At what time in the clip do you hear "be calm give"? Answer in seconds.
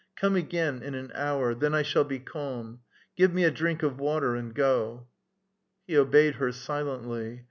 2.03-3.31